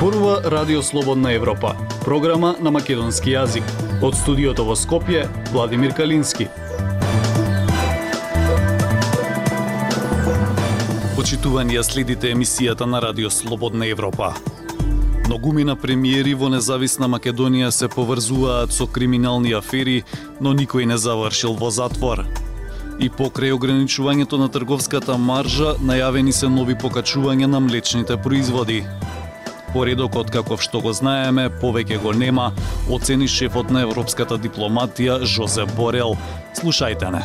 зборува 0.00 0.40
Радио 0.44 0.82
Слободна 0.82 1.32
Европа, 1.32 1.76
програма 2.04 2.54
на 2.60 2.70
македонски 2.70 3.34
јазик. 3.34 3.66
Од 4.00 4.14
студиото 4.16 4.64
во 4.64 4.72
Скопје, 4.72 5.26
Владимир 5.52 5.92
Калински. 5.92 6.46
Почитувани 11.18 11.76
ја 11.76 11.84
следите 11.84 12.32
емисијата 12.32 12.88
на 12.88 13.02
Радио 13.04 13.28
Слободна 13.28 13.90
Европа. 13.92 14.32
Многумина 15.28 15.76
премиери 15.76 16.32
во 16.32 16.48
независна 16.48 17.04
Македонија 17.04 17.68
се 17.68 17.92
поврзуваат 17.92 18.72
со 18.72 18.88
криминални 18.88 19.52
афери, 19.52 20.04
но 20.40 20.56
никој 20.56 20.88
не 20.88 20.96
завршил 20.96 21.60
во 21.60 21.68
затвор. 21.68 22.24
И 22.96 23.12
покрај 23.12 23.52
ограничувањето 23.52 24.40
на 24.40 24.48
трговската 24.48 25.18
маржа, 25.18 25.76
најавени 25.76 26.32
се 26.32 26.48
нови 26.48 26.72
покачувања 26.72 27.52
на 27.52 27.60
млечните 27.60 28.16
производи. 28.16 28.84
Поредокот 29.72 30.30
каков 30.30 30.62
што 30.62 30.80
го 30.80 30.92
знаеме, 30.92 31.48
повеќе 31.50 32.00
го 32.02 32.12
нема, 32.12 32.52
оцени 32.90 33.28
шефот 33.28 33.70
на 33.70 33.84
европската 33.86 34.38
дипломатија 34.38 35.22
Жозеп 35.24 35.70
Борел. 35.76 36.16
Слушајте 36.58 37.10
не. 37.14 37.22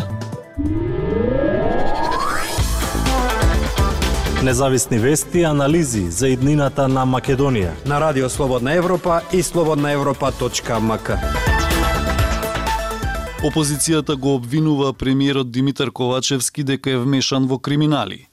Независни 4.45 4.99
вести 4.99 5.39
и 5.39 5.43
анализи 5.43 6.11
за 6.11 6.27
иднината 6.29 6.87
на 6.87 7.01
Македонија. 7.05 7.71
На 7.85 7.97
Радио 7.99 8.29
Слободна 8.29 8.73
Европа 8.73 9.21
и 9.33 9.41
слободнаевропа.мк. 9.43 11.17
Опозицијата 13.45 14.15
го 14.15 14.35
обвинува 14.35 14.93
премиерот 14.93 15.51
Димитар 15.51 15.91
Ковачевски 15.91 16.63
дека 16.63 16.91
е 16.91 16.97
вмешан 16.97 17.47
во 17.47 17.57
криминали. 17.57 18.27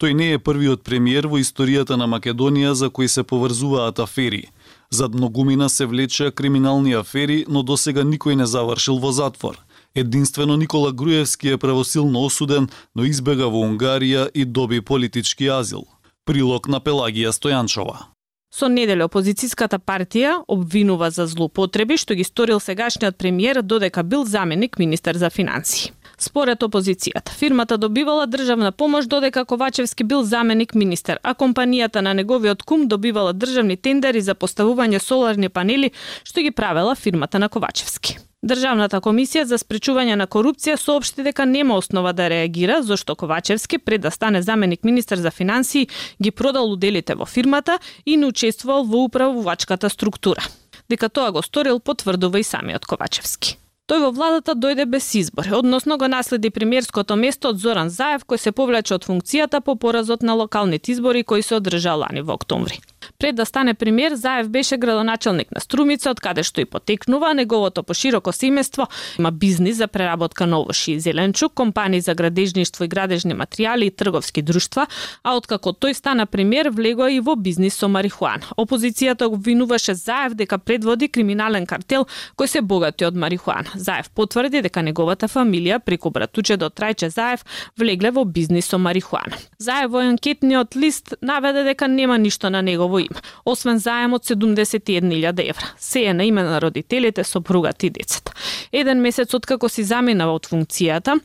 Тој 0.00 0.12
не 0.14 0.32
е 0.32 0.38
првиот 0.38 0.82
премиер 0.82 1.26
во 1.26 1.38
историјата 1.38 1.96
на 1.96 2.06
Македонија 2.06 2.72
за 2.72 2.90
кој 2.90 3.06
се 3.06 3.22
поврзуваат 3.22 3.98
афери. 3.98 4.48
Зад 4.90 5.14
многумина 5.14 5.68
се 5.68 5.86
влечеа 5.86 6.30
криминални 6.30 6.92
афери, 6.92 7.44
но 7.48 7.62
досега 7.62 8.02
никој 8.02 8.34
не 8.34 8.46
завршил 8.46 8.98
во 8.98 9.12
затвор. 9.12 9.58
Единствено 9.94 10.56
Никола 10.56 10.92
Груевски 10.92 11.48
е 11.48 11.58
правосилно 11.58 12.24
осуден, 12.24 12.68
но 12.94 13.04
избега 13.04 13.48
во 13.48 13.64
Унгарија 13.66 14.28
и 14.34 14.44
доби 14.44 14.80
политички 14.80 15.48
азил. 15.48 15.86
Прилог 16.24 16.68
на 16.68 16.80
Пелагија 16.80 17.32
Стојанчова. 17.32 18.18
Со 18.48 18.68
неделе 18.68 19.04
опозицијската 19.04 19.76
партија 19.78 20.38
обвинува 20.48 21.10
за 21.12 21.26
злоупотреби 21.28 21.98
што 22.00 22.16
ги 22.16 22.24
сторил 22.24 22.60
сегашниот 22.60 23.18
премиер 23.20 23.60
додека 23.62 24.02
бил 24.02 24.24
заменик 24.24 24.78
министер 24.78 25.16
за 25.16 25.30
финансии. 25.30 25.92
Според 26.20 26.62
опозицијата, 26.62 27.30
фирмата 27.30 27.78
добивала 27.78 28.26
државна 28.26 28.72
помош 28.72 29.06
додека 29.06 29.44
Ковачевски 29.44 30.04
бил 30.04 30.22
заменик 30.22 30.74
министер, 30.74 31.20
а 31.22 31.34
компанијата 31.34 32.00
на 32.02 32.14
неговиот 32.14 32.62
кум 32.62 32.88
добивала 32.88 33.32
државни 33.32 33.76
тендери 33.76 34.20
за 34.20 34.34
поставување 34.34 34.98
соларни 34.98 35.48
панели 35.48 35.92
што 36.24 36.42
ги 36.42 36.50
правела 36.50 36.94
фирмата 36.94 37.38
на 37.38 37.48
Ковачевски. 37.48 38.18
Државната 38.42 38.98
комисија 39.02 39.44
за 39.46 39.60
спречување 39.62 40.16
на 40.18 40.26
корупција 40.26 40.74
соопшти 40.76 41.22
дека 41.22 41.46
нема 41.46 41.78
основа 41.78 42.12
да 42.12 42.28
реагира 42.30 42.82
зашто 42.82 43.14
Ковачевски 43.14 43.78
пред 43.78 44.00
да 44.00 44.10
стане 44.10 44.42
заменик 44.42 44.84
министер 44.84 45.18
за 45.18 45.30
финансии 45.30 45.88
ги 46.22 46.30
продал 46.30 46.72
уделите 46.72 47.14
во 47.14 47.26
фирмата 47.26 47.78
и 48.06 48.16
не 48.16 48.26
учествувал 48.26 48.84
во 48.84 49.04
управувачката 49.04 49.90
структура. 49.90 50.42
Дека 50.90 51.08
тоа 51.08 51.30
го 51.30 51.42
сторил 51.42 51.78
потврдува 51.78 52.40
и 52.40 52.42
самиот 52.42 52.86
Ковачевски. 52.86 53.58
Тој 53.88 54.02
во 54.02 54.08
владата 54.12 54.52
дојде 54.52 54.84
без 54.84 55.06
избор, 55.16 55.46
односно 55.56 55.96
го 55.96 56.08
наследи 56.12 56.50
премиерското 56.52 57.16
место 57.16 57.54
од 57.54 57.60
Зоран 57.62 57.88
Заев 57.88 58.26
кој 58.28 58.42
се 58.42 58.52
повлече 58.52 58.98
од 58.98 59.06
функцијата 59.08 59.62
по 59.64 59.78
поразот 59.80 60.20
на 60.22 60.34
локалните 60.36 60.92
избори 60.92 61.24
кои 61.24 61.42
се 61.42 61.56
одржаа 61.56 61.96
лани 62.04 62.20
во 62.20 62.36
октомври. 62.36 62.82
Пред 63.18 63.36
да 63.36 63.46
стане 63.46 63.74
премиер, 63.74 64.14
Заев 64.14 64.48
беше 64.48 64.76
градоначелник 64.76 65.50
на 65.54 65.60
Струмица, 65.60 66.10
од 66.10 66.20
каде 66.20 66.42
што 66.42 66.60
и 66.60 66.64
потекнува, 66.64 67.34
неговото 67.34 67.82
пошироко 67.82 68.30
семејство 68.30 68.88
има 69.18 69.30
бизнис 69.30 69.76
за 69.76 69.88
преработка 69.88 70.46
на 70.46 70.60
овоши 70.60 70.92
и 70.92 71.00
зеленчук, 71.00 71.54
компании 71.54 72.00
за 72.00 72.14
градежништво 72.14 72.84
и 72.84 72.88
градежни 72.88 73.34
материјали 73.34 73.88
и 73.88 73.90
трговски 73.90 74.42
друштва, 74.42 74.86
а 75.22 75.36
откако 75.36 75.72
тој 75.72 75.92
стана 75.92 76.26
премиер, 76.26 76.70
влегува 76.70 77.10
и 77.12 77.20
во 77.20 77.36
бизнис 77.36 77.74
со 77.74 77.88
марихуана. 77.88 78.44
Опозицијата 78.56 79.26
обвинуваше 79.26 79.94
Заев 79.94 80.34
дека 80.34 80.58
предводи 80.58 81.08
криминален 81.08 81.66
картел 81.66 82.06
кој 82.36 82.46
се 82.46 82.60
богати 82.60 83.04
од 83.06 83.16
марихуана. 83.16 83.70
Заев 83.74 84.10
потврди 84.10 84.62
дека 84.62 84.82
неговата 84.82 85.28
фамилија 85.28 85.78
преку 85.78 86.10
братучедот 86.10 86.74
Трајче 86.78 87.10
Заев 87.10 87.44
влегле 87.78 88.10
во 88.10 88.24
бизнис 88.24 88.66
со 88.66 88.78
марихуана. 88.78 89.36
Заев 89.58 89.90
во 89.90 90.02
анкетниот 90.06 90.76
лист 90.76 91.14
наведе 91.22 91.64
дека 91.64 91.88
нема 91.88 92.18
ништо 92.18 92.50
на 92.50 92.62
негово 92.62 92.97
им, 92.98 93.14
освен 93.44 93.78
заем 93.78 94.12
од 94.12 94.24
71.000 94.24 95.50
евра. 95.50 95.72
Се 95.78 96.04
е 96.04 96.14
на 96.14 96.24
име 96.24 96.42
на 96.42 96.60
родителите, 96.60 97.24
сопругата 97.24 97.86
и 97.86 97.90
децата. 97.90 98.32
Еден 98.72 99.00
месец 99.00 99.34
откако 99.34 99.68
си 99.68 99.84
заминава 99.84 100.32
од 100.32 100.46
функцијата, 100.46 101.20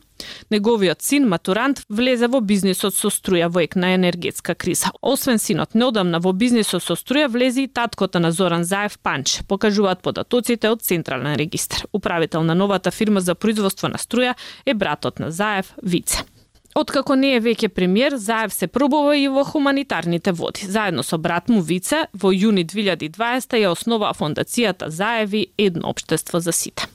Неговиот 0.50 1.02
син, 1.02 1.26
матурант, 1.28 1.80
влезе 1.88 2.28
во 2.30 2.40
бизнисот 2.40 2.94
со 2.94 3.10
струја 3.12 3.48
во 3.52 3.64
ек 3.64 3.76
на 3.76 3.94
енергетска 3.96 4.54
криза. 4.54 4.92
Освен 5.02 5.40
синот, 5.42 5.74
неодамна 5.74 6.20
во 6.22 6.32
бизнисот 6.32 6.84
со 6.84 6.96
струја 6.98 7.28
влезе 7.28 7.66
и 7.66 7.68
таткото 7.68 8.22
на 8.22 8.30
Зоран 8.32 8.64
Заев 8.64 8.98
Панч, 8.98 9.40
покажуваат 9.48 10.02
податоците 10.02 10.70
од 10.70 10.82
Централен 10.82 11.34
регистр. 11.40 11.86
Управител 11.92 12.42
на 12.42 12.54
новата 12.54 12.90
фирма 12.90 13.20
за 13.20 13.34
производство 13.34 13.88
на 13.88 13.98
струја 13.98 14.34
е 14.66 14.74
братот 14.74 15.18
на 15.18 15.30
Заев, 15.30 15.74
Вице. 15.82 16.24
Откако 16.74 17.14
не 17.14 17.36
е 17.36 17.40
веќе 17.40 17.68
премиер, 17.70 18.16
Заев 18.18 18.52
се 18.54 18.66
пробува 18.66 19.14
и 19.16 19.28
во 19.30 19.44
хуманитарните 19.46 20.32
води. 20.34 20.66
Заедно 20.66 21.04
со 21.06 21.18
брат 21.18 21.48
му 21.48 21.60
Вице, 21.62 22.08
во 22.12 22.32
јуни 22.34 22.64
2020 22.66 23.54
ја 23.62 23.70
основа 23.70 24.10
фондацијата 24.10 24.88
Заеви 24.90 25.46
едно 25.58 25.94
општество 25.94 26.40
за 26.40 26.52
сите. 26.52 26.88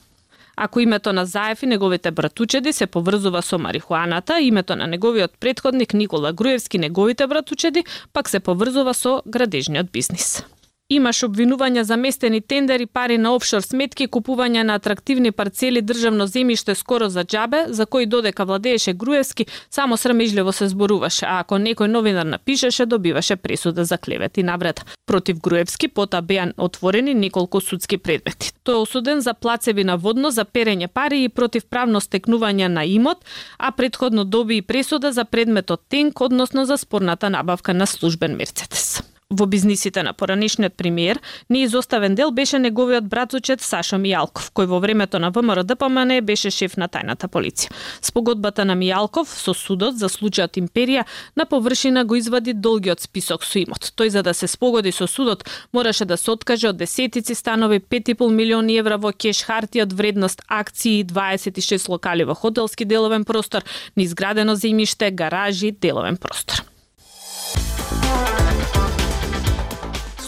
Ако 0.57 0.79
името 0.79 1.13
на 1.13 1.25
Заев 1.25 1.63
и 1.63 1.65
неговите 1.65 2.11
братучеди 2.11 2.73
се 2.73 2.87
поврзува 2.87 3.41
со 3.41 3.57
марихуаната, 3.57 4.41
името 4.41 4.75
на 4.75 4.87
неговиот 4.87 5.31
предходник 5.39 5.93
Никола 5.93 6.33
Груевски 6.33 6.77
неговите 6.77 7.27
братучеди 7.27 7.85
пак 8.13 8.29
се 8.29 8.39
поврзува 8.39 8.93
со 8.93 9.21
градежниот 9.25 9.91
бизнис. 9.91 10.43
Имаш 10.89 11.19
обвинувања 11.23 11.83
за 11.85 11.97
местени 12.01 12.41
тендери, 12.41 12.85
пари 12.85 13.17
на 13.21 13.35
офшор 13.37 13.61
сметки, 13.61 14.07
купување 14.09 14.63
на 14.65 14.73
атрактивни 14.79 15.29
парцели 15.31 15.83
државно 15.85 16.25
земјиште 16.25 16.73
скоро 16.73 17.09
за 17.13 17.21
џабе, 17.21 17.59
за 17.69 17.85
кои 17.85 18.07
додека 18.09 18.45
владееше 18.45 18.93
Груевски, 18.93 19.45
само 19.69 19.97
срамежливо 19.97 20.51
се 20.51 20.67
зборуваше, 20.67 21.27
а 21.29 21.43
ако 21.43 21.59
некој 21.61 21.93
новинар 21.93 22.25
напишеше, 22.25 22.87
добиваше 22.89 23.35
пресуда 23.35 23.85
за 23.85 23.97
клевет 23.97 24.37
и 24.37 24.43
навред. 24.43 24.81
Против 25.05 25.37
Груевски 25.39 25.87
пота 25.87 26.21
беа 26.21 26.47
отворени 26.57 27.13
неколку 27.13 27.61
судски 27.61 27.97
предмети. 27.97 28.49
Тој 28.65 28.81
е 28.81 28.81
осуден 28.81 29.21
за 29.21 29.33
плацеви 29.33 29.83
на 29.83 29.97
водно, 29.97 30.31
за 30.31 30.45
перење 30.45 30.87
пари 30.87 31.21
и 31.23 31.29
против 31.29 31.69
правно 31.69 32.01
стекнување 32.01 32.67
на 32.67 32.85
имот, 32.85 33.21
а 33.59 33.71
предходно 33.71 34.25
доби 34.25 34.57
и 34.57 34.65
пресуда 34.65 35.13
за 35.13 35.25
предметот 35.25 35.85
Тенк, 35.89 36.21
односно 36.21 36.65
за 36.65 36.77
спорната 36.77 37.29
набавка 37.29 37.73
на 37.73 37.85
службен 37.85 38.35
Мерцедес. 38.35 39.03
Во 39.31 39.45
бизнисите 39.45 40.01
на 40.03 40.13
поранишниот 40.13 40.73
премиер, 40.73 41.19
неизоставен 41.49 42.15
дел 42.15 42.31
беше 42.31 42.59
неговиот 42.59 43.05
братучет 43.05 43.61
Сашо 43.61 43.99
Мијалков, 44.01 44.47
кој 44.57 44.65
во 44.65 44.79
времето 44.81 45.19
на 45.21 45.29
ВМРО 45.29 45.61
ДПМН 45.69 46.25
беше 46.25 46.49
шеф 46.49 46.77
на 46.81 46.87
тајната 46.89 47.29
полиција. 47.29 47.69
Спогодбата 48.01 48.65
на 48.65 48.73
Мијалков 48.73 49.29
со 49.29 49.53
судот 49.53 49.99
за 50.01 50.09
случајот 50.09 50.57
Империја 50.57 51.03
на 51.37 51.45
површина 51.45 52.05
го 52.09 52.17
извади 52.17 52.55
долгиот 52.57 53.05
список 53.05 53.45
со 53.45 53.59
имот. 53.61 53.91
Тој 53.93 54.09
за 54.17 54.23
да 54.25 54.33
се 54.33 54.47
спогоди 54.47 54.91
со 54.91 55.05
судот 55.05 55.45
мораше 55.73 56.09
да 56.09 56.17
се 56.17 56.31
откаже 56.31 56.73
од 56.73 56.81
десетици 56.81 57.35
станови, 57.35 57.79
5,5 57.85 58.33
милиони 58.33 58.79
евра 58.81 58.97
во 58.97 59.13
кеш 59.13 59.43
хартија 59.45 59.85
од 59.85 59.93
вредност 59.93 60.41
акции, 60.49 61.05
26 61.05 61.85
локали 61.87 62.25
во 62.25 62.33
хотелски 62.33 62.81
деловен 62.81 63.29
простор, 63.29 63.61
неизградено 63.95 64.57
земјиште, 64.57 65.13
гаражи, 65.13 65.69
деловен 65.69 66.17
простор. 66.17 66.65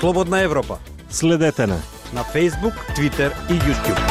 Слободна 0.02 0.42
Европа. 0.42 0.78
Следете 1.10 1.68
на 1.68 1.80
на 2.14 2.24
Facebook, 2.24 2.74
Twitter 2.98 3.32
и 3.50 3.54
YouTube. 3.54 4.02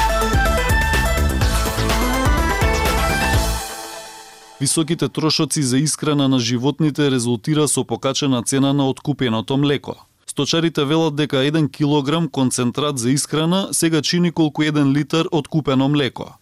Високите 4.61 5.09
трошоци 5.09 5.63
за 5.63 5.79
исхрана 5.79 6.29
на 6.29 6.39
животните 6.39 7.11
резултира 7.11 7.69
со 7.69 7.85
покачена 7.85 8.43
цена 8.43 8.73
на 8.73 8.89
откупеното 8.89 9.57
млеко. 9.57 9.95
Сточарите 10.27 10.85
велат 10.85 11.17
дека 11.17 11.37
1 11.37 11.73
килограм 11.73 12.29
концентрат 12.29 12.99
за 12.99 13.11
исхрана 13.11 13.69
сега 13.73 14.03
чини 14.03 14.33
колку 14.33 14.63
1 14.63 14.93
литар 14.93 15.27
откупено 15.31 15.89
млеко. 15.89 16.35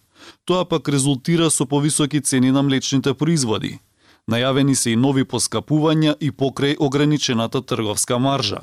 Тоа 0.45 0.65
пак 0.65 0.89
резултира 0.89 1.49
со 1.49 1.65
повисоки 1.65 2.21
цени 2.21 2.51
на 2.51 2.63
млечните 2.63 3.13
производи. 3.13 3.79
Најавени 4.31 4.73
се 4.73 4.91
и 4.91 4.95
нови 4.95 5.23
поскапувања 5.23 6.13
и 6.21 6.31
покрај 6.31 6.75
ограничената 6.79 7.61
трговска 7.61 8.19
маржа 8.19 8.61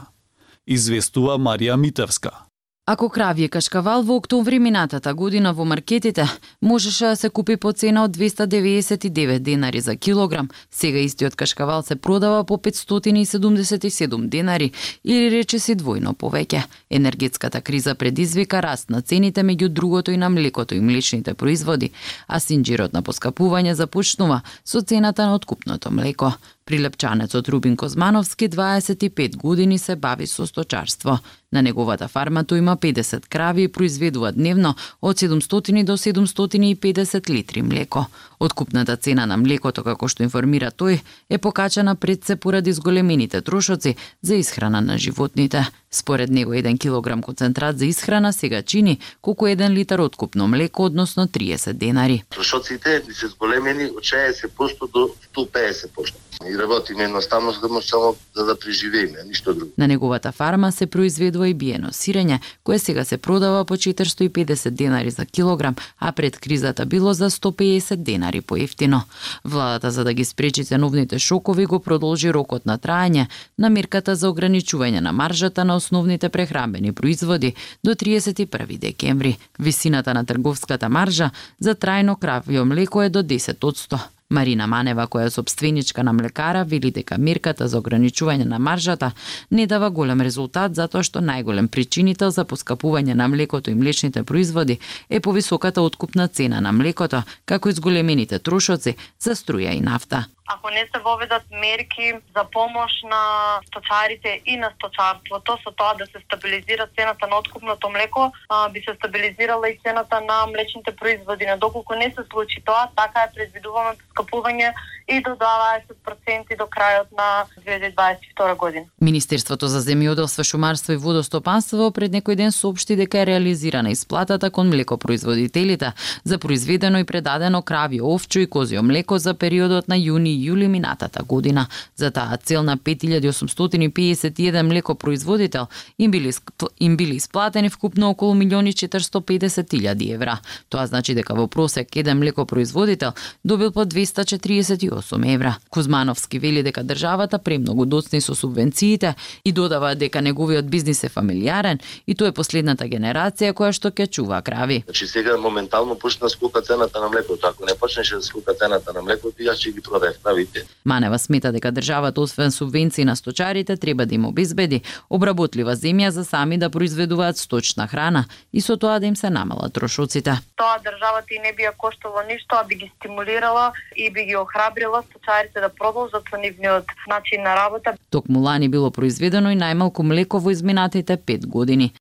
известува 0.67 1.39
Марија 1.39 1.77
Митевска. 1.77 2.47
Ако 2.87 3.09
кравје 3.11 3.49
кашкавал 3.51 4.05
во 4.07 4.15
октомври 4.21 4.61
минатата 4.63 5.11
година 5.15 5.51
во 5.53 5.65
маркетите 5.67 6.27
можеше 6.63 7.07
да 7.07 7.17
се 7.17 7.31
купи 7.31 7.57
по 7.57 7.73
цена 7.73 8.05
од 8.05 8.15
299 8.17 9.39
денари 9.39 9.81
за 9.81 9.97
килограм, 9.97 10.49
сега 10.71 10.99
истиот 10.99 11.35
кашкавал 11.35 11.83
се 11.83 11.97
продава 11.97 12.45
по 12.45 12.59
577 12.59 14.29
денари 14.29 14.71
или 15.05 15.31
рече 15.31 15.59
си 15.59 15.75
двојно 15.75 16.15
повеќе. 16.15 16.63
Енергетската 16.91 17.61
криза 17.61 17.95
предизвика 17.95 18.63
раст 18.63 18.91
на 18.91 19.03
цените 19.03 19.43
меѓу 19.43 19.69
другото 19.69 20.11
и 20.11 20.17
на 20.17 20.31
млекото 20.31 20.75
и 20.75 20.81
млечните 20.81 21.35
производи, 21.35 21.91
а 22.29 22.39
синџирот 22.39 22.93
на 22.93 23.03
поскапување 23.03 23.73
започнува 23.73 24.43
со 24.65 24.83
цената 24.83 25.27
на 25.27 25.35
откупното 25.35 25.91
млеко. 25.91 26.33
Прилепчанецот 26.67 27.49
Рубин 27.49 27.77
Козмановски 27.77 28.49
25 28.49 29.37
години 29.37 29.79
се 29.79 29.97
бави 29.97 30.27
со 30.27 30.47
сточарство. 30.47 31.19
На 31.53 31.63
неговата 31.63 32.09
фарма 32.11 32.43
тој 32.43 32.59
има 32.59 32.75
50 32.77 33.29
крави 33.31 33.63
и 33.63 33.69
произведува 33.69 34.33
дневно 34.33 34.75
од 35.01 35.17
700 35.17 35.85
до 35.85 35.95
750 35.97 37.31
литри 37.31 37.63
млеко. 37.63 38.07
Откупната 38.41 38.97
цена 38.97 39.27
на 39.27 39.37
млекото, 39.37 39.85
како 39.87 40.09
што 40.09 40.27
информира 40.27 40.73
тој, 40.75 40.99
е 41.31 41.39
покачена 41.39 41.95
пред 41.95 42.25
се 42.25 42.37
поради 42.37 42.73
зголемените 42.73 43.41
трошоци 43.41 43.95
за 44.23 44.35
исхрана 44.35 44.81
на 44.81 44.99
животните. 44.99 45.71
Според 45.91 46.31
него 46.31 46.53
1 46.53 46.81
килограм 46.81 47.23
концентрат 47.23 47.79
за 47.79 47.87
исхрана 47.87 48.33
сега 48.33 48.63
чини 48.63 48.99
колку 49.23 49.47
1 49.47 49.71
литар 49.71 49.99
откупно 49.99 50.49
млеко, 50.49 50.85
односно 50.85 51.27
30 51.27 51.73
денари. 51.73 52.25
Трошоците 52.31 53.03
се 53.13 53.27
зголемени 53.29 53.85
од 53.85 54.03
60% 54.03 54.91
до 54.93 55.11
150%. 55.37 56.25
И 56.44 56.59
работиме 56.59 57.05
едноставно 57.05 57.53
да 57.53 57.83
само 57.83 58.17
за 58.37 58.44
да 58.44 58.59
преживееме, 58.59 59.19
ништо 59.27 59.55
друго. 59.55 59.73
На 59.79 59.88
неговата 59.88 60.33
фарма 60.33 60.73
се 60.73 60.87
произведува 60.87 61.49
и 61.49 61.55
биено 61.55 61.88
сирење, 61.88 62.41
кое 62.65 62.79
сега 62.79 63.05
се 63.05 63.17
продава 63.17 63.65
по 63.65 63.77
450 63.77 64.71
денари 64.71 65.11
за 65.11 65.27
килограм, 65.27 65.75
а 65.99 66.12
пред 66.12 66.38
кризата 66.38 66.87
било 66.87 67.12
за 67.12 67.31
150 67.31 67.97
денари 67.97 68.41
поевтино. 68.41 69.03
Владата 69.44 69.91
за 69.91 70.05
да 70.05 70.12
ги 70.12 70.25
спречи 70.25 70.65
ценовните 70.65 71.19
шокови 71.19 71.67
го 71.67 71.81
продолжи 71.81 72.33
рокот 72.33 72.67
на 72.67 72.79
траење 72.79 73.27
на 73.59 73.71
мерката 73.71 74.17
за 74.17 74.29
ограничување 74.29 75.00
на 75.00 75.12
маржата 75.12 75.65
на 75.65 75.77
основните 75.77 76.29
прехранбени 76.29 76.93
производи 76.93 77.55
до 77.85 77.94
31 77.94 78.79
декември. 78.79 79.39
Висината 79.59 80.15
на 80.15 80.27
трговската 80.27 80.89
маржа 80.89 81.31
за 81.61 81.75
трајно 81.75 82.19
кравјо 82.19 82.65
млеко 82.65 83.03
е 83.03 83.09
до 83.09 83.23
10 83.23 84.06
Марина 84.31 84.67
Манева, 84.67 85.06
која 85.06 85.26
е 85.26 85.31
собственичка 85.31 86.02
на 86.05 86.12
млекара, 86.12 86.64
вели 86.64 86.90
дека 86.90 87.19
мерката 87.19 87.69
за 87.69 87.78
ограничување 87.78 88.44
на 88.44 88.58
маржата 88.58 89.12
не 89.50 89.67
дава 89.67 89.90
голем 89.90 90.20
резултат 90.20 90.75
затоа 90.75 91.06
што 91.06 91.23
најголем 91.23 91.69
причинител 91.69 92.31
за 92.31 92.44
поскапување 92.44 93.14
на 93.14 93.28
млекото 93.28 93.70
и 93.70 93.75
млечните 93.75 94.25
производи 94.25 94.78
е 95.08 95.20
повисоката 95.20 95.82
откупна 95.82 96.28
цена 96.28 96.61
на 96.61 96.73
млекото, 96.73 97.23
како 97.44 97.69
и 97.69 97.73
зголемените 97.73 98.38
трошоци 98.38 98.96
за 99.20 99.34
струја 99.34 99.78
и 99.78 99.81
нафта 99.81 100.26
ако 100.46 100.70
не 100.70 100.88
се 100.94 100.98
воведат 101.04 101.43
мерки 101.50 102.12
за 102.37 102.44
помош 102.52 102.93
на 103.04 103.22
сточарите 103.66 104.40
и 104.46 104.56
на 104.56 104.70
сточарството 104.76 105.58
со 105.62 105.70
тоа 105.70 105.94
да 105.98 106.06
се 106.06 106.19
стабилизира 106.25 106.88
цената 106.98 107.26
на 107.26 107.38
откупното 107.38 107.90
млеко, 107.90 108.32
а, 108.48 108.69
би 108.69 108.81
се 108.81 108.94
стабилизирала 108.94 109.69
и 109.69 109.78
цената 109.84 110.20
на 110.20 110.46
млечните 110.46 110.96
производи. 110.96 111.46
Но 111.46 111.58
доколку 111.58 111.94
не 111.94 112.10
се 112.10 112.22
случи 112.31 112.62
тоа, 112.64 112.88
така 112.96 113.20
е 113.20 113.34
предвидувано 113.34 113.94
скапување 114.10 114.72
и 115.08 115.20
до 115.22 115.37
20% 115.38 116.56
до 116.58 116.66
крајот 116.66 117.10
на 117.14 117.46
2022 117.62 118.56
година. 118.56 118.87
Министерството 119.00 119.69
за 119.69 119.81
земјоделство, 119.81 120.43
шумарство 120.43 120.93
и 120.93 120.96
водостопанство 120.96 121.90
пред 121.90 122.12
некој 122.12 122.34
ден 122.34 122.52
соопшти 122.52 122.96
дека 122.96 123.22
е 123.22 123.26
реализирана 123.26 123.90
исплатата 123.90 124.50
кон 124.50 124.69
млекопроизводителите 124.69 125.93
за 126.25 126.38
произведено 126.38 126.98
и 126.98 127.04
предадено 127.04 127.62
крави, 127.62 128.00
овчо 128.02 128.38
и 128.38 128.50
козио 128.50 128.82
млеко 128.82 129.19
за 129.19 129.34
периодот 129.34 129.88
на 129.88 129.94
јуни 129.94 130.36
јули 130.37 130.69
минатата 130.69 131.23
година. 131.23 131.67
За 131.97 132.11
таа 132.11 132.37
цел 132.37 132.62
на 132.62 132.77
5851 132.77 134.62
млекопроизводител 134.62 135.67
им 135.99 136.11
били 136.11 136.33
им 136.81 136.97
били 136.97 137.17
исплатени 137.17 137.71
вкупно 137.71 138.11
околу 138.11 138.35
милиони 138.35 138.73
450 138.73 140.15
евра. 140.15 140.38
Тоа 140.69 140.87
значи 140.87 141.15
дека 141.15 141.35
во 141.35 141.47
просек 141.49 141.97
еден 141.97 142.19
млекопроизводител 142.19 143.12
добил 143.44 143.73
по 143.73 143.85
248 143.85 145.35
евра. 145.35 145.56
Кузмановски 145.71 146.39
вели 146.39 146.62
дека 146.62 146.85
државата 146.85 147.39
премногу 147.39 147.87
доцни 147.87 148.21
со 148.21 148.35
субвенциите 148.35 149.15
и 149.44 149.53
додава 149.53 149.94
дека 149.94 150.23
неговиот 150.23 150.71
бизнис 150.71 151.05
е 151.05 151.09
фамилиарен 151.09 151.79
и 152.06 152.15
тоа 152.15 152.29
е 152.29 152.32
последната 152.32 152.85
генерација 152.85 153.53
која 153.53 153.73
што 153.73 153.91
ќе 153.91 154.11
чува 154.11 154.43
крави. 154.43 154.82
Значи 154.87 155.06
сега 155.06 155.37
моментално 155.37 155.99
почна 155.99 156.27
да 156.27 156.31
скока 156.31 156.62
цената 156.62 157.00
на 157.00 157.09
млекото. 157.09 157.47
Ако 157.47 157.65
не 157.67 157.75
почнеше 157.75 158.17
да 158.17 158.23
скока 158.23 158.55
цената 158.55 158.93
на 158.93 159.03
млекото, 159.03 159.43
јас 159.43 159.61
ќе 159.62 159.75
ги 159.75 159.81
продаев 159.81 160.19
правите. 160.26 160.64
Манева 160.84 161.19
смета 161.19 161.52
дека 161.52 161.73
државата 161.73 162.20
освен 162.20 162.50
субвенции 162.50 163.05
на 163.05 163.17
сточарите 163.17 163.76
треба 163.76 164.06
да 164.06 164.14
им 164.14 164.25
обезбеди 164.26 164.82
обработлива 165.11 165.76
земја 165.76 166.08
за 166.08 166.25
сами 166.25 166.58
да 166.58 166.70
произведуваат 166.70 167.37
сточна 167.37 167.87
храна 167.87 168.25
и 168.52 168.61
со 168.61 168.76
тоа 168.76 168.99
да 169.00 169.06
им 169.06 169.17
се 169.17 169.31
намалат 169.31 169.73
трошоците. 169.73 170.38
Тоа 170.56 170.78
државата 170.82 171.34
и 171.34 171.38
не 171.38 171.52
би 171.52 171.62
ја 171.62 171.73
коштало 171.76 172.23
ништо, 172.28 172.56
а 172.58 172.64
би 172.64 172.75
ги 172.75 172.93
стимулирала 172.96 173.73
и 173.96 174.11
би 174.11 174.25
ги 174.25 174.37
охрабрила 174.37 175.02
сточарите 175.11 175.61
да 175.61 175.69
продолжат 175.69 176.25
со 176.31 176.37
нивниот 176.37 176.84
начин 177.08 177.43
на 177.43 177.56
работа. 177.56 177.94
Токму 178.11 178.40
лани 178.40 178.69
било 178.69 178.90
произведено 178.90 179.50
и 179.50 179.56
најмалку 179.56 180.02
млеко 180.02 180.38
во 180.38 180.50
изминатите 180.50 181.17
5 181.17 181.46
години. 181.46 181.93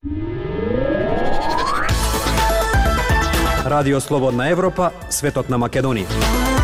Радио 3.65 3.99
Слободна 3.99 4.49
Европа, 4.49 4.91
светот 5.09 5.49
на 5.49 5.57
Македонија. 5.57 6.54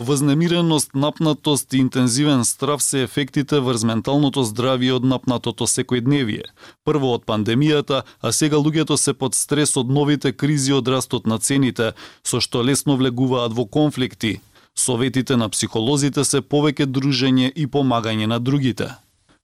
Вознемиреност, 0.00 0.94
напнатост 0.94 1.72
и 1.72 1.76
интензивен 1.76 2.44
страв 2.44 2.82
се 2.82 3.02
ефектите 3.02 3.60
врз 3.60 3.82
менталното 3.84 4.46
здравје 4.48 4.94
од 4.96 5.04
напнатото 5.04 5.68
секојдневие. 5.68 6.46
Прво 6.88 7.12
од 7.18 7.26
пандемијата, 7.28 8.00
а 8.20 8.32
сега 8.32 8.56
луѓето 8.56 8.96
се 8.96 9.12
под 9.12 9.36
стрес 9.36 9.76
од 9.76 9.92
новите 9.92 10.32
кризи 10.32 10.72
од 10.72 10.88
растот 10.88 11.28
на 11.28 11.38
цените, 11.38 11.92
со 12.24 12.40
што 12.40 12.64
лесно 12.64 12.96
влегуваат 12.96 13.52
во 13.52 13.68
конфликти. 13.68 14.40
Советите 14.72 15.36
на 15.36 15.52
психолозите 15.52 16.24
се 16.24 16.40
повеќе 16.40 16.88
дружење 16.88 17.52
и 17.54 17.66
помагање 17.66 18.26
на 18.26 18.40
другите. 18.40 18.96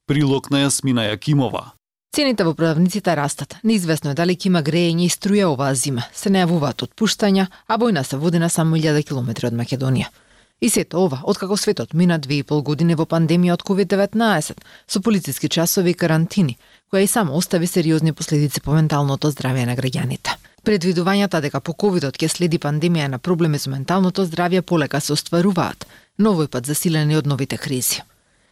Прилог 0.08 0.50
на 0.50 0.64
Јасмина 0.64 1.04
Јакимова. 1.12 1.76
Цените 2.16 2.44
во 2.48 2.54
продавниците 2.54 3.12
растат. 3.12 3.58
Неизвестно 3.62 4.16
е 4.16 4.16
дали 4.16 4.32
ќе 4.32 4.48
има 4.48 4.62
грејење 4.64 5.04
и 5.04 5.12
струја 5.12 5.52
оваа 5.52 5.74
зима. 5.74 6.08
Се 6.16 6.32
најавуваат 6.32 6.88
отпуштања, 6.88 7.50
а 7.68 7.76
војна 7.76 8.08
се 8.08 8.16
води 8.16 8.38
на 8.38 8.48
само 8.48 8.76
1000 8.80 9.04
километри 9.04 9.52
од 9.52 9.52
Македонија. 9.52 10.08
И 10.60 10.70
сето 10.70 11.04
ова, 11.04 11.20
откако 11.24 11.56
светот 11.56 11.94
мина 11.94 12.18
две 12.18 12.38
и 12.38 12.42
пол 12.42 12.62
години 12.62 12.94
во 12.96 13.04
пандемија 13.04 13.58
од 13.58 13.62
COVID-19, 13.62 14.56
со 14.88 15.00
полициски 15.04 15.48
часови 15.48 15.92
и 15.92 15.94
карантини, 15.94 16.56
која 16.92 17.04
и 17.04 17.06
само 17.06 17.36
остави 17.36 17.66
сериозни 17.66 18.12
последици 18.12 18.60
по 18.60 18.72
менталното 18.72 19.30
здравје 19.30 19.66
на 19.66 19.76
граѓаните. 19.76 20.32
Предвидувањата 20.64 21.42
дека 21.44 21.60
по 21.60 21.74
ковидот 21.74 22.16
ќе 22.16 22.28
следи 22.28 22.58
пандемија 22.58 23.08
на 23.08 23.18
проблеми 23.18 23.58
со 23.58 23.70
менталното 23.70 24.24
здравје 24.24 24.62
полека 24.62 25.00
се 25.00 25.12
остваруваат, 25.12 25.86
но 26.18 26.32
овој 26.32 26.48
пат 26.48 26.66
засилени 26.66 27.16
од 27.16 27.26
новите 27.26 27.60
кризи. 27.60 28.00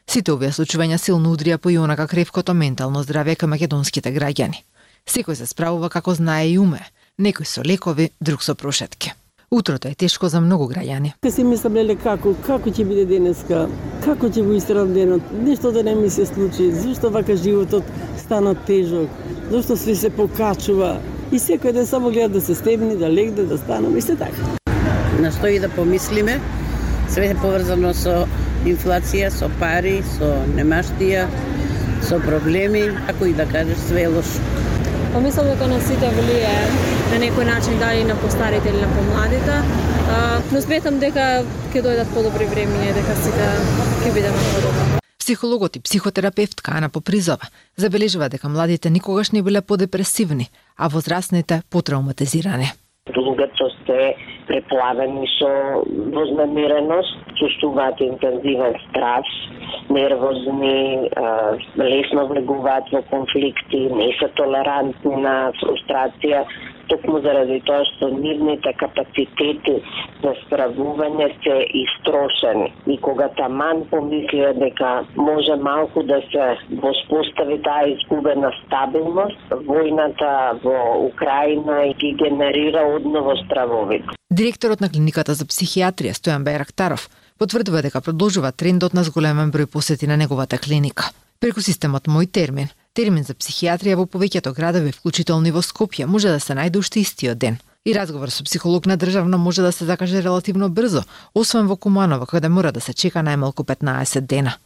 Сите 0.06 0.32
овие 0.32 0.52
случувања 0.52 1.00
силно 1.00 1.32
удрија 1.32 1.56
по 1.56 1.73
јонака 1.73 2.06
кревкото 2.06 2.54
ментално 2.54 3.00
здравје 3.00 3.40
кај 3.40 3.49
македонските 3.49 4.12
граѓани. 4.12 4.61
Секој 5.08 5.40
се 5.40 5.46
справува 5.46 5.88
како 5.88 6.14
знае 6.14 6.52
и 6.52 6.58
уме, 6.58 6.84
некој 7.18 7.49
со 7.49 7.64
лекови, 7.64 8.11
друг 8.20 8.42
со 8.42 8.54
прошетки. 8.54 9.14
Утрото 9.50 9.88
е 9.88 9.94
тешко 9.94 10.28
за 10.28 10.40
многу 10.40 10.66
граѓани. 10.70 11.12
Ке 11.22 11.30
си 11.30 11.44
мислам 11.44 11.76
леле 11.76 11.96
како, 12.00 12.34
како 12.46 12.70
ќе 12.70 12.84
биде 12.88 13.04
денеска, 13.06 13.66
како 14.04 14.30
ќе 14.32 14.44
го 14.46 14.56
истрам 14.56 14.94
денот, 14.94 15.22
нешто 15.44 15.72
да 15.72 15.82
не 15.84 15.94
ми 15.94 16.10
се 16.10 16.26
случи, 16.26 16.70
зашто 16.72 17.10
вака 17.10 17.36
животот 17.36 17.84
стана 18.18 18.54
тежок, 18.66 19.08
зашто 19.50 19.76
све 19.76 19.94
се 19.94 20.10
покачува 20.10 20.96
и 21.32 21.38
секој 21.38 21.72
ден 21.76 21.86
само 21.86 22.10
гледа 22.10 22.38
да 22.38 22.40
се 22.40 22.54
стебни, 22.54 22.96
да 22.96 23.10
легне, 23.10 23.44
да 23.44 23.58
станам 23.58 23.96
и 23.96 24.02
се 24.02 24.16
така. 24.16 24.56
На 25.20 25.30
што 25.30 25.52
и 25.52 25.60
да 25.60 25.68
помислиме, 25.68 26.40
све 27.08 27.30
е 27.34 27.38
поврзано 27.38 27.94
со 27.94 28.24
инфлација, 28.64 29.28
со 29.30 29.50
пари, 29.60 30.00
со 30.16 30.34
немаштија, 30.56 31.28
со 32.02 32.20
проблеми, 32.24 32.88
како 33.06 33.28
и 33.28 33.36
да 33.36 33.46
кажеш, 33.46 33.78
све 33.88 34.08
е 34.08 34.14
лошо. 34.16 34.63
Па 35.14 35.21
Помислам 35.21 35.47
дека 35.47 35.66
на 35.71 35.76
сите 35.78 36.09
влијае 36.11 36.62
на 37.12 37.18
некој 37.23 37.44
начин 37.47 37.76
дали 37.78 38.02
на 38.02 38.16
постарите 38.18 38.73
или 38.73 38.80
на 38.83 38.88
помладите, 38.90 39.61
но 40.50 40.62
сметам 40.64 40.99
дека 40.99 41.44
ќе 41.71 41.83
дојдат 41.87 42.11
подобри 42.16 42.49
времиња 42.50 42.90
дека 42.97 43.14
сите 43.21 43.47
ќе 44.02 44.11
бидеме 44.16 44.42
подобри. 44.56 44.99
Психологот 45.23 45.76
и 45.78 45.83
психотерапевтка 45.87 46.75
Ана 46.75 46.88
Попризова 46.88 47.47
забележува 47.76 48.28
дека 48.28 48.49
младите 48.49 48.90
никогаш 48.90 49.30
не 49.30 49.42
биле 49.42 49.62
подепресивни, 49.62 50.50
а 50.76 50.88
возрастните 50.88 51.62
потравматизирани 51.71 52.73
луѓето 53.12 53.66
се 53.87 54.16
преплавени 54.49 55.26
со 55.37 55.50
вознамереност, 56.14 57.18
чувствуваат 57.37 58.00
интензивен 58.00 58.75
страс, 58.88 59.28
нервозни, 59.90 61.11
лесно 61.76 62.26
влегуваат 62.28 62.88
во 62.92 63.02
конфликти, 63.11 63.82
не 63.92 64.08
се 64.20 64.28
толерантни 64.40 65.20
на 65.20 65.52
фрустрација, 65.61 66.46
токму 66.88 67.20
заради 67.24 67.60
тоа 67.66 67.84
што 67.90 68.10
нивните 68.14 68.72
капацитети 68.80 69.76
за 70.22 70.34
справување 70.44 71.28
се 71.44 71.56
истрошени. 71.82 72.70
И 72.86 72.98
кога 73.06 73.28
таман 73.38 73.84
помислија 73.92 74.52
дека 74.58 74.92
може 75.16 75.56
малку 75.56 76.02
да 76.02 76.20
се 76.32 76.46
воспостави 76.84 77.60
таа 77.62 77.88
изгубена 77.94 78.52
стабилност, 78.64 79.40
војната 79.68 80.60
во 80.64 80.78
Украина 81.08 81.82
ги 82.00 82.14
генерира 82.18 82.86
одново 82.96 83.36
стравовите. 83.44 84.16
Директорот 84.30 84.80
на 84.80 84.88
клиниката 84.88 85.34
за 85.34 85.44
психијатрија 85.44 86.16
Стојан 86.18 86.44
Берактаров 86.44 87.08
потврдува 87.38 87.82
дека 87.82 88.00
продолжува 88.00 88.52
трендот 88.52 88.94
на 88.94 89.04
зголемен 89.04 89.52
број 89.52 89.66
посети 89.70 90.06
на 90.06 90.16
неговата 90.16 90.58
клиника. 90.58 91.10
Преку 91.40 91.60
системот 91.60 92.08
Мој 92.08 92.30
термин, 92.32 92.68
термин 92.94 93.24
за 93.26 93.34
психијатрија 93.34 93.98
во 93.98 94.06
повеќето 94.06 94.54
градови, 94.54 94.92
вклучително 94.94 95.50
и 95.50 95.54
во 95.54 95.62
Скопје, 95.62 96.06
може 96.06 96.30
да 96.30 96.40
се 96.40 96.54
најде 96.54 96.78
уште 96.78 97.00
истиот 97.00 97.38
ден. 97.38 97.58
И 97.84 97.92
разговор 97.92 98.30
со 98.30 98.44
психолог 98.44 98.86
на 98.86 98.96
државно 98.96 99.38
може 99.38 99.62
да 99.62 99.72
се 99.72 99.84
закаже 99.84 100.22
релативно 100.22 100.70
брзо, 100.70 101.02
освен 101.34 101.66
во 101.66 101.76
Куманово, 101.76 102.26
каде 102.26 102.48
мора 102.48 102.72
да 102.72 102.80
се 102.80 102.94
чека 102.94 103.20
најмалку 103.20 103.66
15 103.66 104.20
дена. 104.20 104.56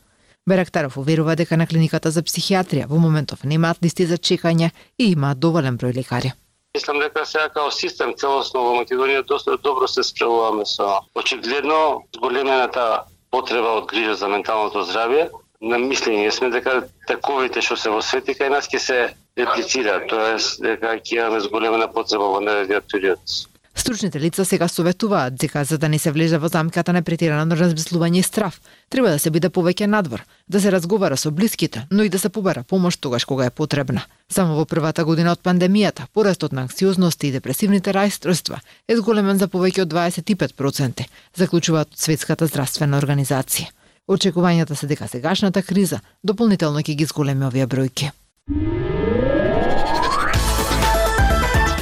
Берактаров 0.46 0.96
уверува 0.96 1.34
дека 1.36 1.56
на 1.56 1.66
клиниката 1.66 2.10
за 2.10 2.22
психијатрија 2.22 2.86
во 2.86 2.98
моментов 2.98 3.44
немаат 3.44 3.82
листи 3.82 4.06
за 4.06 4.18
чекање 4.18 4.70
и 4.98 5.10
имаат 5.12 5.40
доволен 5.40 5.78
број 5.78 5.96
лекари. 5.96 6.32
Мислам 6.76 7.00
дека 7.00 7.26
сега 7.26 7.48
као 7.48 7.70
систем 7.72 8.14
целосно 8.16 8.60
во 8.60 8.76
Македонија 8.78 9.24
доста 9.26 9.56
добро 9.56 9.88
се 9.88 10.04
справуваме 10.04 10.64
со 10.66 11.00
очигледно 11.14 12.04
зголемената 12.14 13.04
потреба 13.30 13.80
од 13.80 13.88
грижа 13.90 14.14
за 14.14 14.28
менталното 14.28 14.84
здравје 14.84 15.28
на 15.60 15.78
мислење 15.82 16.30
сме 16.30 16.50
дека 16.54 16.82
таковите 17.08 17.62
што 17.64 17.76
се 17.76 17.90
во 17.90 18.02
свети 18.02 18.36
кај 18.38 18.52
нас 18.54 18.70
ќе 18.70 18.78
се 18.78 18.98
реплицираат, 19.38 20.08
тоест 20.10 20.62
дека 20.62 20.96
ќе 21.02 21.22
имаме 21.22 21.40
зголемена 21.42 21.88
потреба 21.92 22.30
во 22.34 22.40
наредниот 22.40 22.90
период. 22.92 23.38
Стручните 23.78 24.20
лица 24.20 24.44
сега 24.44 24.68
советуваат 24.68 25.34
дека 25.34 25.64
за 25.64 25.78
да 25.78 25.88
не 25.88 25.98
се 25.98 26.10
влезе 26.10 26.38
во 26.38 26.48
замката 26.48 26.92
на 26.92 27.02
претирано 27.02 27.54
размислување 27.54 28.18
и 28.18 28.22
страф, 28.26 28.58
треба 28.90 29.10
да 29.14 29.18
се 29.22 29.30
биде 29.30 29.50
повеќе 29.54 29.86
надвор, 29.86 30.24
да 30.48 30.60
се 30.60 30.72
разговара 30.72 31.16
со 31.16 31.30
блиските, 31.30 31.86
но 31.90 32.02
и 32.02 32.08
да 32.08 32.18
се 32.18 32.28
побара 32.28 32.64
помош 32.66 32.96
тогаш 32.96 33.24
кога 33.24 33.46
е 33.46 33.50
потребна. 33.50 34.02
Само 34.28 34.58
во 34.58 34.64
првата 34.64 35.04
година 35.04 35.32
од 35.32 35.42
пандемијата, 35.46 36.10
порастот 36.12 36.52
на 36.52 36.66
анксиозност 36.66 37.24
и 37.24 37.30
депресивните 37.30 37.94
рајстройства 37.94 38.58
е 38.88 38.96
зголемен 38.96 39.38
за 39.38 39.46
повеќе 39.46 39.86
од 39.86 39.94
25%, 39.94 41.06
заклучуваат 41.34 41.94
Светската 41.94 42.46
здравствена 42.46 42.98
организација. 42.98 43.77
Очекувањата 44.08 44.74
се 44.74 44.86
дека 44.88 45.04
сегашната 45.08 45.60
криза 45.62 46.00
дополнително 46.24 46.80
ќе 46.80 46.94
ги 46.96 47.04
зголеми 47.04 47.44
овие 47.44 47.66
бројки. 47.68 48.08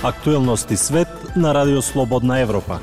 Актуелности 0.03 0.77
свет 0.77 1.09
на 1.37 1.55
Радио 1.55 1.83
Слободна 1.83 2.41
Европа. 2.41 2.81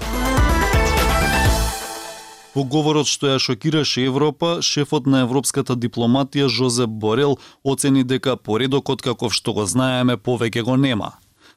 Во 2.55 2.63
говорот 2.63 3.09
што 3.09 3.33
ја 3.33 3.39
шокираше 3.39 4.05
Европа, 4.05 4.61
шефот 4.61 5.09
на 5.11 5.25
европската 5.25 5.75
дипломатија 5.75 6.47
Жозеп 6.47 6.89
Борел 6.89 7.35
оцени 7.63 8.03
дека 8.03 8.37
поредокот 8.37 9.01
каков 9.01 9.33
што 9.33 9.53
го 9.53 9.65
знаеме 9.65 10.15
повеќе 10.15 10.63
го 10.63 10.77
нема. 10.77 11.11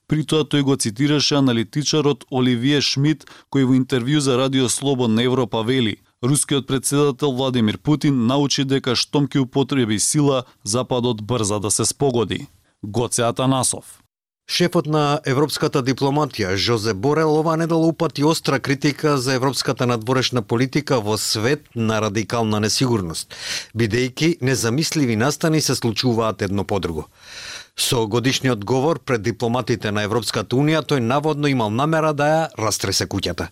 При 0.07 0.25
тоа 0.25 0.43
тој 0.43 0.63
го 0.63 0.77
цитираше 0.77 1.37
аналитичарот 1.39 2.25
Оливие 2.31 2.81
Шмидт, 2.81 3.27
кој 3.53 3.65
во 3.71 3.79
интервју 3.79 4.19
за 4.19 4.39
Радио 4.39 4.69
Слободна 4.69 5.23
Европа 5.23 5.63
вели 5.63 5.99
Рускиот 6.25 6.67
председател 6.67 7.33
Владимир 7.33 7.79
Путин 7.79 8.27
научи 8.27 8.65
дека 8.65 8.95
штом 8.97 9.29
ќе 9.29 9.45
употреби 9.45 9.99
сила, 10.01 10.45
Западот 10.65 11.21
брза 11.23 11.59
да 11.61 11.71
се 11.71 11.85
спогоди. 11.85 12.47
Гоце 12.83 13.23
Атанасов. 13.23 14.01
Шефот 14.49 14.87
на 14.87 15.21
европската 15.27 15.83
дипломатија 15.83 16.55
Жозе 16.57 16.95
Борел 16.95 17.35
ова 17.37 17.57
недела 17.57 17.87
упати 17.87 18.25
остра 18.25 18.61
критика 18.61 19.19
за 19.19 19.35
европската 19.35 19.87
надворешна 19.87 20.43
политика 20.43 21.01
во 21.01 21.19
свет 21.19 21.67
на 21.75 22.01
радикална 22.01 22.61
несигурност, 22.61 23.35
бидејќи 23.77 24.39
незамисливи 24.41 25.17
настани 25.17 25.61
се 25.61 25.75
случуваат 25.75 26.43
едно 26.43 26.65
по 26.65 26.81
друго. 26.81 27.09
Со 27.79 28.07
годишниот 28.07 28.65
говор 28.65 28.99
пред 29.05 29.23
дипломатите 29.23 29.91
на 29.93 30.01
Европската 30.09 30.57
Унија 30.57 30.81
тој 30.81 31.03
наводно 31.05 31.47
имал 31.53 31.69
намера 31.71 32.15
да 32.17 32.27
ја 32.29 32.45
растресе 32.57 33.05
куќата. 33.05 33.51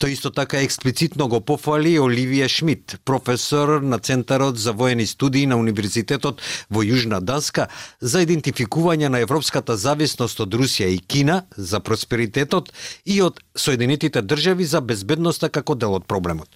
Тој 0.00 0.14
исто 0.16 0.30
така 0.32 0.62
експлицитно 0.64 1.26
го 1.28 1.42
пофали 1.44 1.92
Оливија 2.00 2.48
Шмидт, 2.48 2.96
професор 3.04 3.82
на 3.82 3.98
Центарот 3.98 4.56
за 4.58 4.72
воени 4.72 5.06
студии 5.06 5.46
на 5.46 5.58
Универзитетот 5.60 6.40
во 6.70 6.80
Јужна 6.82 7.20
Данска, 7.20 7.68
за 8.00 8.24
идентификување 8.24 9.12
на 9.12 9.20
европската 9.20 9.76
зависност 9.76 10.40
од 10.40 10.56
Русија 10.56 10.88
и 10.88 10.98
Кина 10.98 11.42
за 11.56 11.80
просперитетот 11.80 12.72
и 13.04 13.20
од 13.20 13.44
Соединетите 13.54 14.22
држави 14.22 14.64
за 14.64 14.80
безбедноста 14.80 15.52
како 15.52 15.74
дел 15.74 16.00
од 16.00 16.08
проблемот. 16.08 16.48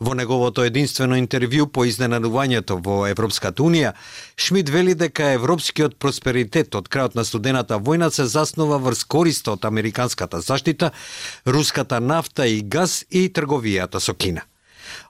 Во 0.00 0.14
неговото 0.14 0.64
единствено 0.64 1.16
интервју 1.16 1.66
по 1.66 1.84
изненадувањето 1.84 2.78
во 2.82 3.06
Европската 3.06 3.62
Унија, 3.62 3.94
Шмид 4.36 4.68
вели 4.68 4.94
дека 4.94 5.32
европскиот 5.38 5.96
просперитет 5.98 6.74
од 6.74 6.88
крајот 6.88 7.14
на 7.14 7.24
студената 7.24 7.78
војна 7.78 8.10
се 8.10 8.26
заснова 8.26 8.78
врз 8.78 9.04
користа 9.04 9.52
од 9.56 9.64
американската 9.64 10.40
заштита, 10.40 10.92
руската 11.46 12.00
нафта 12.00 12.46
и 12.46 12.62
газ 12.62 13.04
и 13.10 13.28
трговијата 13.28 14.00
со 14.00 14.14
Кина. 14.14 14.46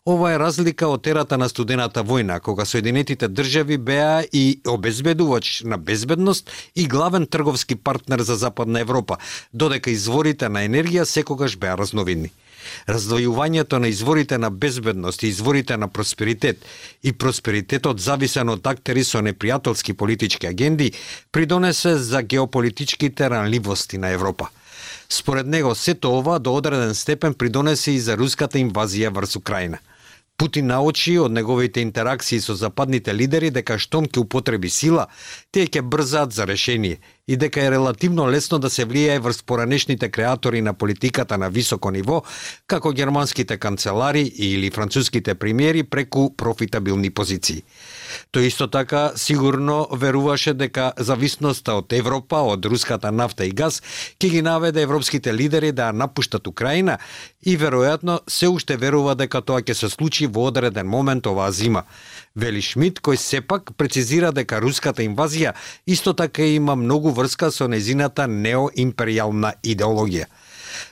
Ова 0.07 0.33
е 0.33 0.39
разлика 0.39 0.89
од 0.89 1.07
ерата 1.07 1.37
на 1.39 1.49
студената 1.49 2.03
војна, 2.05 2.41
кога 2.41 2.65
Соединетите 2.65 3.29
држави 3.29 3.79
беа 3.79 4.25
и 4.33 4.61
обезбедувач 4.67 5.63
на 5.65 5.79
безбедност 5.79 6.51
и 6.75 6.87
главен 6.89 7.27
трговски 7.27 7.77
партнер 7.77 8.21
за 8.21 8.37
Западна 8.37 8.81
Европа, 8.81 9.17
додека 9.53 9.91
изворите 9.91 10.49
на 10.49 10.65
енергија 10.67 11.05
секогаш 11.05 11.57
беа 11.57 11.77
разновидни. 11.79 12.33
Раздвојувањето 12.89 13.79
на 13.79 13.89
изворите 13.89 14.39
на 14.39 14.51
безбедност 14.51 15.23
и 15.23 15.29
изворите 15.29 15.77
на 15.77 15.89
просперитет 15.89 16.65
и 17.03 17.13
просперитетот 17.13 18.01
зависен 18.01 18.49
од 18.49 18.67
актери 18.67 19.05
со 19.05 19.23
непријателски 19.23 19.93
политички 19.93 20.47
агенди 20.47 20.93
придонесе 21.33 21.97
за 21.97 22.23
геополитичките 22.23 23.31
ранливости 23.31 23.99
на 23.99 24.09
Европа. 24.09 24.49
Според 25.09 25.47
него, 25.47 25.75
сето 25.75 26.19
ова 26.19 26.39
до 26.39 26.57
одреден 26.57 26.95
степен 26.95 27.35
придонесе 27.35 27.93
и 27.93 28.01
за 28.01 28.17
руската 28.17 28.59
инвазија 28.59 29.13
врз 29.15 29.37
Украина. 29.37 29.79
Путин 30.39 30.67
научи 30.67 31.19
од 31.19 31.33
неговите 31.33 31.81
интеракции 31.81 32.41
со 32.41 32.55
западните 32.55 33.15
лидери 33.15 33.51
дека 33.51 33.79
штом 33.79 34.07
ќе 34.07 34.21
употреби 34.23 34.71
сила, 34.71 35.09
тие 35.51 35.67
ќе 35.67 35.83
брзаат 35.83 36.33
за 36.33 36.47
решение 36.47 37.01
и 37.29 37.37
дека 37.37 37.63
е 37.63 37.71
релативно 37.71 38.31
лесно 38.31 38.59
да 38.59 38.71
се 38.71 38.87
влијае 38.89 39.21
врз 39.21 39.43
поранешните 39.43 40.09
креатори 40.09 40.63
на 40.63 40.73
политиката 40.75 41.39
на 41.39 41.51
високо 41.51 41.91
ниво, 41.91 42.23
како 42.67 42.93
германските 42.93 43.57
канцелари 43.57 44.23
или 44.23 44.71
француските 44.71 45.35
премиери 45.35 45.83
преку 45.85 46.31
профитабилни 46.37 47.11
позиции. 47.11 47.63
Тој 48.33 48.49
исто 48.49 48.67
така 48.67 49.13
сигурно 49.17 49.87
веруваше 49.93 50.55
дека 50.55 50.93
зависноста 50.97 51.77
од 51.79 51.93
Европа, 51.93 52.41
од 52.49 52.65
руската 52.65 53.13
нафта 53.13 53.45
и 53.45 53.53
газ, 53.53 53.83
ќе 54.19 54.31
ги 54.33 54.43
наведе 54.43 54.83
европските 54.83 55.35
лидери 55.35 55.73
да 55.73 55.93
напуштат 55.93 56.47
Украина 56.47 56.99
и 57.45 57.59
веројатно 57.59 58.21
се 58.27 58.49
уште 58.49 58.77
верува 58.77 59.15
дека 59.15 59.43
тоа 59.45 59.61
ќе 59.61 59.75
се 59.75 59.89
случи 59.93 60.27
во 60.27 60.49
одреден 60.49 60.89
момент 60.89 61.27
оваа 61.27 61.53
зима. 61.53 61.85
Вели 62.39 62.63
Шмидт, 62.63 63.01
кој 63.03 63.17
сепак 63.19 63.73
прецизира 63.77 64.33
дека 64.33 64.61
руската 64.63 65.03
инвазија 65.03 65.55
исто 65.87 66.15
така 66.15 66.43
има 66.47 66.77
многу 66.77 67.11
врска 67.19 67.51
со 67.51 67.67
незината 67.69 68.29
неоимперијална 68.31 69.57
идеологија. 69.63 70.29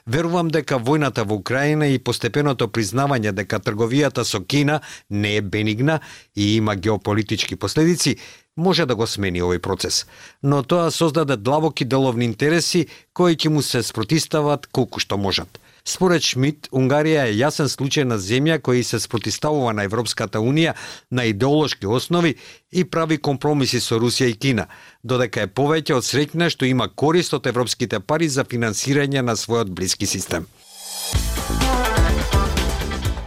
Верувам 0.06 0.48
дека 0.50 0.78
војната 0.82 1.24
во 1.26 1.38
Украина 1.38 1.86
и 1.86 1.98
постепеното 1.98 2.68
признавање 2.68 3.32
дека 3.32 3.60
трговијата 3.62 4.24
со 4.24 4.40
Кина 4.42 4.80
не 5.10 5.36
е 5.36 5.42
бенигна 5.42 6.00
и 6.34 6.56
има 6.56 6.76
геополитички 6.76 7.56
последици, 7.56 8.16
може 8.56 8.86
да 8.86 8.96
го 8.96 9.06
смени 9.06 9.42
овој 9.42 9.58
процес. 9.58 10.06
Но 10.42 10.62
тоа 10.62 10.90
создаде 10.90 11.36
длабоки 11.36 11.84
деловни 11.84 12.24
интереси 12.24 12.86
кои 13.12 13.36
ќе 13.36 13.48
му 13.48 13.62
се 13.62 13.82
спротистават 13.82 14.66
колку 14.66 15.00
што 15.00 15.16
можат. 15.16 15.60
Според 15.86 16.24
Шмидт, 16.26 16.66
Унгарија 16.74 17.28
е 17.30 17.34
јасен 17.38 17.68
случај 17.70 18.08
на 18.10 18.16
земја 18.18 18.58
која 18.58 18.82
се 18.82 18.98
спротиставува 18.98 19.70
на 19.72 19.84
Европската 19.86 20.40
Унија 20.42 20.74
на 21.10 21.24
идеолошки 21.30 21.86
основи 21.86 22.34
и 22.72 22.82
прави 22.84 23.18
компромиси 23.18 23.80
со 23.80 24.00
Русија 24.02 24.26
и 24.32 24.34
Кина, 24.34 24.66
додека 25.04 25.46
е 25.46 25.52
повеќе 25.60 25.94
од 25.94 26.08
среќна 26.08 26.50
што 26.50 26.66
има 26.66 26.88
корист 26.88 27.38
од 27.38 27.46
европските 27.46 28.00
пари 28.00 28.28
за 28.28 28.44
финансирање 28.44 29.22
на 29.22 29.38
својот 29.38 29.70
блиски 29.70 30.10
систем. 30.10 30.50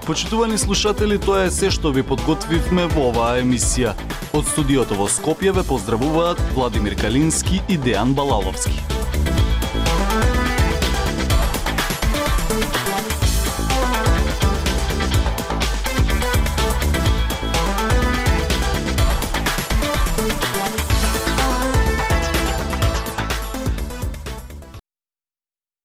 Почитувани 0.05 0.57
слушатели, 0.57 1.15
тоа 1.17 1.45
е 1.47 1.51
се 1.55 1.71
што 1.71 1.93
ви 1.95 2.03
подготвивме 2.03 2.89
во 2.91 3.07
оваа 3.13 3.39
емисија. 3.39 3.95
Од 4.35 4.51
студиото 4.51 4.99
во 4.99 5.07
Скопје 5.07 5.55
ве 5.55 5.63
поздравуваат 5.63 6.41
Владимир 6.55 6.99
Калински 6.99 7.61
и 7.69 7.79
Дејан 7.79 8.17
Балаловски. 8.17 8.98